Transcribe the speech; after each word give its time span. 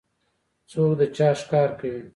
څوک 0.69 0.91
د 0.99 1.01
چا 1.15 1.29
ښکار 1.39 1.69
کوي؟ 1.79 2.01